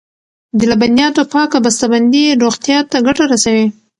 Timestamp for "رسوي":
3.31-3.67